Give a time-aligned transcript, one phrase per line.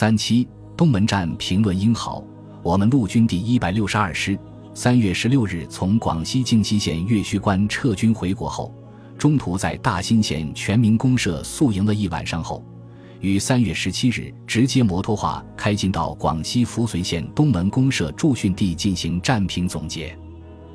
[0.00, 0.46] 三七
[0.76, 2.22] 东门站评论英豪，
[2.62, 4.38] 我们陆军第一百六十二师
[4.72, 8.72] 三月十六日从广西靖西县岳虚关撤军回国后，
[9.18, 12.64] 中途在大新县全民公社宿营了一晚上后。
[13.18, 20.16] 于三月十七日直接摩托化开进到广西扶绥县东门公社驻训地进行战评总结。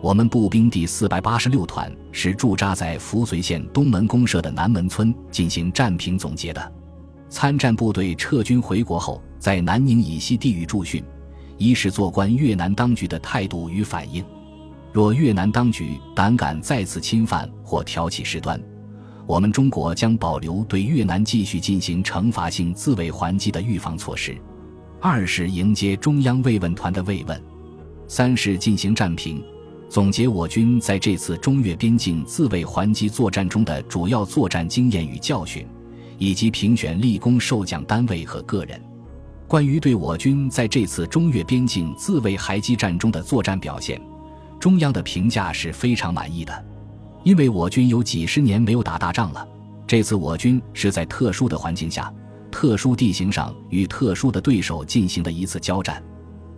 [0.00, 6.72] 我们步兵第四百八十六团是驻扎在扶绥县东门公社的南门村进行战评总结的。
[7.32, 11.02] 参战部队撤军回国后，在南宁以西地域驻训，
[11.56, 14.22] 一是做关越南当局的态度与反应。
[14.92, 18.62] 若越南当局胆敢再次侵犯或挑起事端。
[19.26, 24.36] 我们中国将保留对越南继续进行惩罚性自卫还击的预防措施。
[25.00, 27.42] 二是迎接中央慰问团的慰问。
[28.06, 29.42] 三是进行战评，
[29.88, 35.66] 总结我军在这次中越边境自卫还击作战中的主要作战经验与教训，
[36.22, 38.80] 以及评选立功受奖单位和个人。
[39.48, 44.00] 关于对我军在这次中越边境自卫还击战中的作战表现，
[44.60, 46.64] 中央的评价是非常满意的。
[47.24, 49.44] 因为我军有几十年没有打大仗了，
[49.84, 52.12] 这次我军是在特殊的环境下、
[52.52, 56.00] 特殊地形上与特殊的对手进行的一次交战。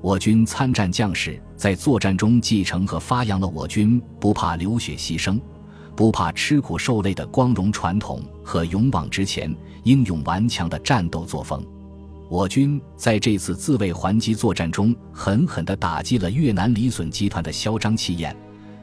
[0.00, 5.36] 我军参战将士在作战中继承和发扬了我军不怕流血牺牲、
[5.98, 11.60] 不怕吃苦受累的光荣传统和勇往直前、英勇顽强的战斗作风。
[12.28, 18.32] 我军在这次自卫还击作战中，狠狠地打击了越南李隼集团的嚣张气焰。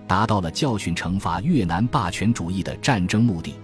[0.06, 3.56] 达到了教训惩罚越南霸权主义的战争目的。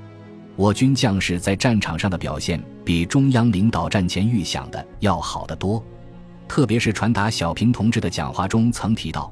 [0.55, 5.83] 我军将士在战场上的表现比中央领导战前预想的要好得多。
[6.47, 9.29] 特别是传达小平同志的讲话中曾提到，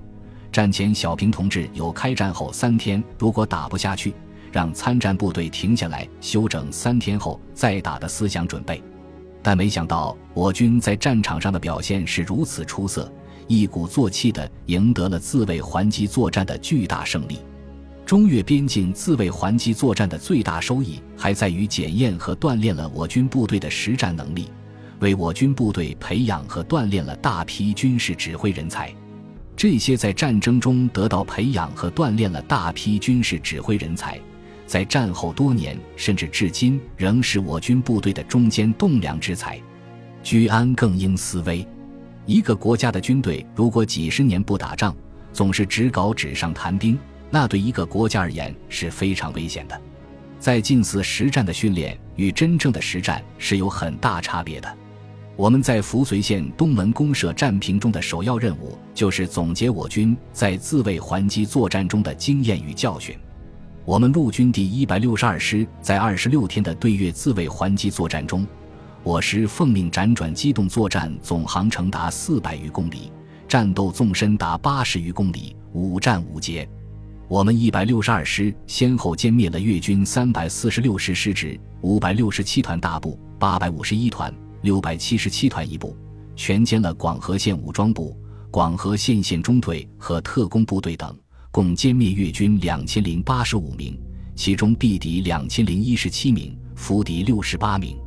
[0.51, 4.13] 战前小平同志有开战后三天如果打不下去，
[4.51, 8.81] 让参战部队停下来休整三天后再打的思想准备。
[9.41, 13.11] 但没想到我军在战场上的表现是如此出色。
[13.47, 17.39] 一鼓作气地赢得了自卫还击作战的巨大胜利。
[18.05, 24.51] 中越边境自卫还击作战的最大收益，还在于检验和锻炼了我军部队的实战能力，
[24.99, 28.93] 为我军部队培养和锻炼了大批军事指挥人才。
[29.59, 34.17] 这些在战争中得到培养和锻炼了大批军事指挥人才，
[34.65, 39.59] 在战后多年甚至至今，仍是我军部队的中坚栋梁之才。
[40.23, 41.67] 居安更应思危。
[42.25, 44.95] 一个国家的军队如果几十年不打仗，
[45.33, 46.97] 总是只搞纸上谈兵，
[47.29, 49.81] 那对一个国家而言是非常危险的。
[50.39, 54.77] 在近似实战的训练与真正的实战是有很大差别的。
[55.39, 63.15] 我们在扶绥县东门公社战平中的首要任务，就是总结我军在自卫还击作战中的经验与教训。
[63.85, 68.45] 我们陆军第一百六十二师在二十六天的对越自卫还击作战中。
[69.01, 73.09] 我师奉命辗转机动作战，总航程达四百余公里，
[73.47, 76.67] 战斗纵深达八十余公里，五战五捷。
[77.29, 85.95] 我们一百六十二师先后歼灭了越军三百四十六师师直、五百六十七团大部、八百五十一团、六百七十七团一部，
[86.35, 88.17] 全歼了广河县武装部、
[88.51, 91.17] 广河县县中队和特工部队等，
[91.51, 93.99] 共歼灭越军两千零八十五名，
[94.35, 97.97] 其中毙敌两千零一十七名，俘敌六十八名。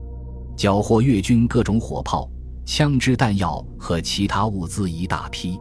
[0.57, 2.31] 缴获越军各种火炮、
[2.67, 5.59] 枪支弹药和其他物资一大批。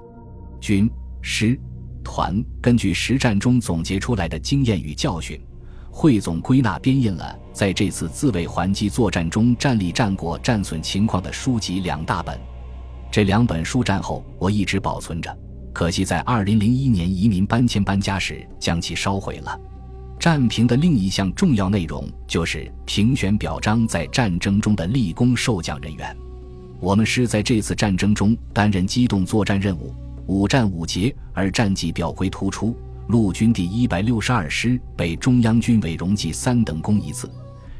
[0.59, 0.89] 军、
[1.21, 1.59] 师、
[2.03, 5.41] 团根据实战中总结出来的经验与教训，
[5.91, 12.39] 汇总归纳编印了在这次自卫还击作战中战力战果、战损情况的书籍两大本。
[13.11, 15.37] 这两本书战后我一直保存着，
[15.73, 19.59] 可惜在二零零一年移民搬迁搬家时将其烧毁了。
[20.17, 26.15] 战评的另一项重要内容就是评选表彰在战争中的立功受奖人员。
[26.79, 29.93] 我们师在这次战争中担任机动作战任务，
[30.27, 32.75] 五战五捷，而战绩表规突出。
[33.11, 37.29] 陆军第一百六十二师被中央军委荣记三等功一次，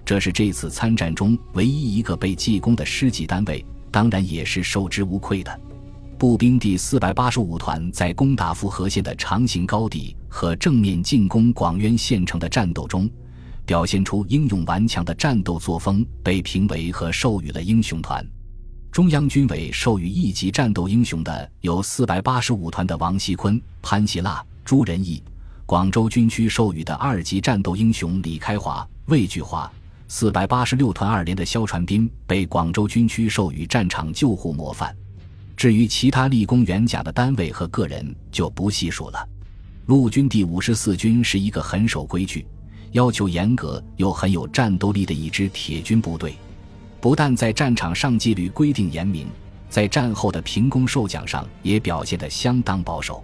[0.03, 5.59] 这是这次参战中唯一一个被记功的师级单位，当然也是受之无愧的。
[6.17, 13.09] 步兵第四百八十五团在攻打富河县的长形高地和正面进攻广渊县城的战斗中，
[13.65, 18.21] 表现出英勇顽强的战斗作风，被评为和授予了英雄团。
[18.91, 25.21] 中央军委授予一级战斗英雄的有四百八十五团的王锡坤、潘吉腊、朱仁义；
[25.65, 29.71] 广州军区授予的二级战斗英雄李开华、魏巨华。
[30.07, 34.93] 四百八十六团二连的肖传斌被广州军区授予战场救护模范。
[35.55, 39.29] 至于其他立功元甲的单位和个人，就不细数了。
[39.85, 42.45] 陆军第五十四军是一个很守规矩、
[42.91, 46.35] 要求严格又很有战斗力的一支铁军部队。
[46.99, 49.27] 不但在战场上纪律规定严明，
[49.69, 53.23] 在战后的评功授奖上也表现得相当保守。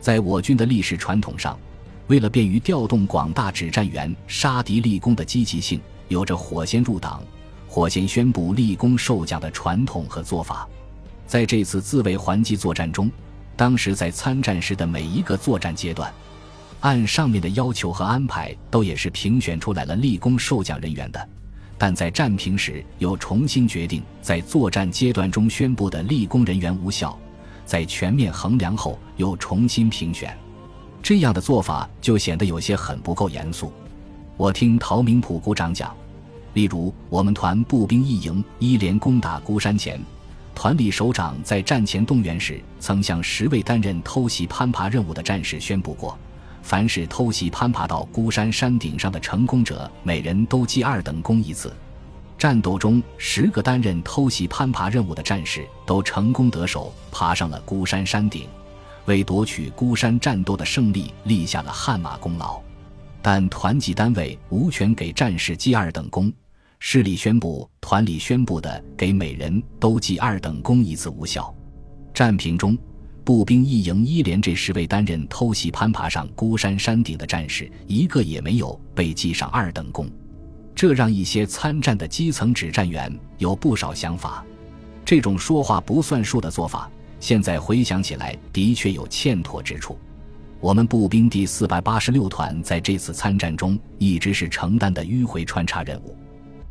[0.00, 1.58] 在我军的历史传统上，
[2.06, 7.22] 为了便于调动广大指战员杀敌立功的积极性，有着火先入党、
[7.66, 10.68] 火先宣布立功受奖的传统和做法。
[11.26, 13.10] 在这次自卫还击作战中，
[13.56, 16.10] 当时在参战时的每一个作战阶段，
[16.80, 21.28] 按上面的要求和安排，都也是评选出来了立功受奖人员的。
[21.76, 27.16] 但在战平时，又重新决定在作战阶段中宣布的立功人员无效，
[27.68, 30.34] 在全面衡量后又重新评选。
[31.02, 33.70] 这样的做法就显得有些很不够严肃。
[34.38, 35.94] 我听陶明普股长讲，
[36.54, 40.00] 例如我们团步兵一营一连攻打孤山前。
[40.54, 46.18] 团里首长在战前动员时，曾向十位担任偷袭攀爬任务的战士宣布过：
[46.62, 51.70] 凡是偷袭攀爬到孤山山顶上的成功者，每人都记二等功一次。
[52.38, 58.46] 战斗中，十个担任偷袭攀爬任务的战士都成功得手，爬上了孤山山顶，
[59.06, 62.60] 为夺取孤山战斗的胜利立下了汗马功劳。
[63.20, 66.32] 但团级单位无权给战士记二等功。
[66.78, 71.52] 市里宣布，团里宣布的给每人都记二等功一次无效。
[72.14, 72.78] 战平中，
[73.24, 80.08] 步兵一营一连这十位担任偷袭攀爬上孤山山顶的战士，一个也没有被记上二等功。
[80.78, 84.44] 这让一些参战的基层指战员有不少想法。
[85.04, 86.88] 这种说话不算数的做法，
[87.18, 89.98] 现在回想起来的确有欠妥之处。
[90.60, 96.16] 我们步兵第四百八十六团在这次参战中一直是承担的迂回穿插任务。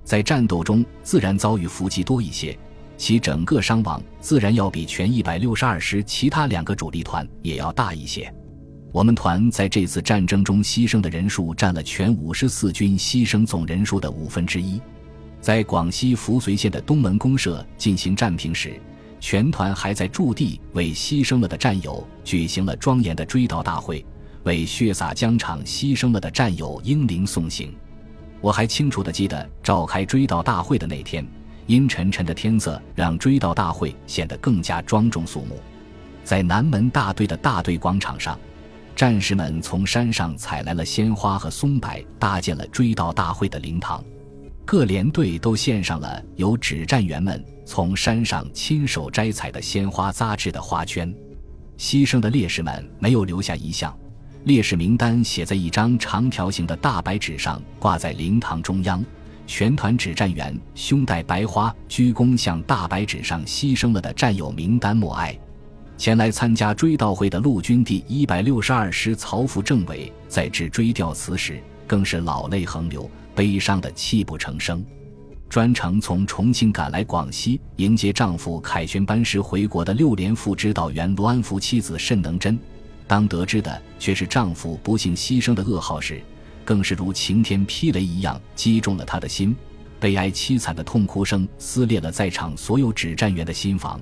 [0.05, 2.57] 在战斗中，自然遭遇伏击多一些，
[2.95, 8.33] 其整个伤亡自然要比全一百六十二师其他两个主力团也要大一些。
[8.91, 14.81] 我们团在这次战争中牺牲的人数占了全五十四军牺牲总人数的五分之一。
[15.39, 18.79] 在广西扶绥县的东门公社进行战平时，
[19.19, 24.03] 全团还在驻地为牺牲了的战友举行了庄严的追悼大会，
[24.43, 27.73] 为血洒疆场牺牲了的战友英灵送行。
[28.41, 31.25] 我还清楚地记得，召开追悼大会的那天，
[31.67, 35.59] 阴沉沉的天色让追悼大会显得更加庄重肃穆。
[36.23, 38.37] 在南门大队的大队广场上，
[38.97, 44.03] 战士们从山上采来了鲜花和松柏，搭建了追悼大会的灵堂。
[44.65, 51.13] 各连队都献上了由指战员们从山上亲手摘采的鲜花扎制的花圈。
[51.77, 53.95] 牺牲的烈士们没有留下遗像。
[54.45, 59.05] 烈士名单写在一张长条形的大白纸上，挂在灵堂中央。
[59.45, 65.37] 全团指战员胸戴白花，鞠躬向大白纸上牺牲了的战友名单默哀。
[65.97, 74.85] 前来参加追悼会的陆军第一百六十二师曹副政委在致追悼词时，更是老泪横流，悲伤的泣不成声。
[75.49, 82.59] 专程从重庆赶来广西迎接丈夫凯旋班师回国的六连副指导员罗安福妻子慎能珍。
[83.07, 86.21] 当得知的却是丈夫不幸牺牲的噩耗时，
[86.63, 89.55] 更是如晴天霹雷一样击中了她的心。
[89.99, 93.99] 悲哀凄惨的痛哭声撕裂了在场所有指战员的心房。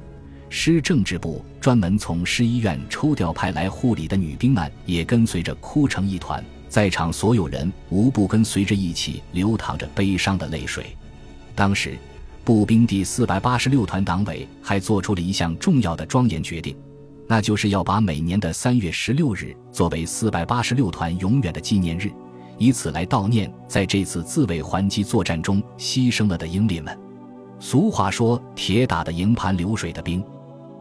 [0.50, 6.44] 师政治部专门从师医院抽调派来护理的女兵们也跟随着哭成一团。
[6.68, 10.86] 在场所有人无不跟随着一起流淌着悲伤的泪水。
[11.54, 11.98] 当时，
[12.44, 16.76] 步兵第四百八十六团党委还做出了一项重要的庄严决定。
[17.28, 22.12] 那就是要把每年的三月十六日作为四百八十六团永远的纪念日，
[22.58, 26.96] 以此来悼念在这次自卫还击作战中牺牲了的英烈们。
[27.58, 30.22] 俗话说“铁打的营盘流水的兵”，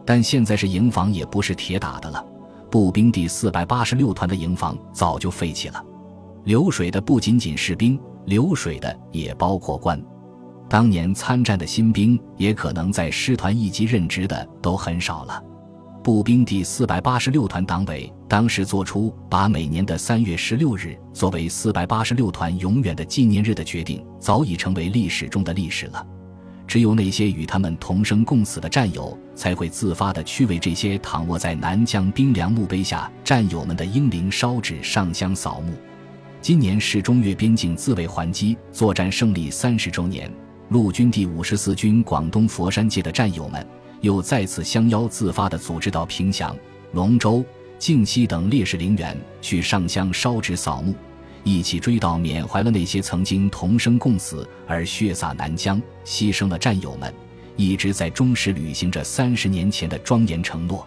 [0.05, 2.23] 但现在是营房也不是铁打的了。
[2.69, 5.83] 步兵第四百八十六团的营房早就废弃了。
[6.43, 10.01] 流水的不仅仅是兵，流水的也包括官。
[10.69, 15.43] 当年参战的新兵，也可能在师团一级任职的都很少了。
[16.03, 26.05] 步兵第四百八十六团党委当时做出把每年的三月十六日作为四百八十六团永远的纪念日的决定，早已成为历史中的历史了。
[26.75, 35.71] 只有那些与他们同生共死的战友，才会自发地去为这些躺卧在南疆冰凉墓碑下战友们的英灵烧纸上香扫墓。
[36.41, 40.29] 今年是中越边境自卫还击作战胜利三十周年，
[40.67, 43.65] 陆军第五十四军广东佛山界的战友们。
[44.01, 46.53] 又再次相邀自发地组织到平祥、
[46.91, 47.41] 龙州、
[47.79, 50.93] 靖西等烈士陵园去上香烧纸扫墓，
[51.45, 57.13] 一起追悼缅怀了那些曾经同生共死而血洒南疆、牺牲的战友们，
[57.55, 60.85] 一直在忠实履行着三十年前的庄严承诺。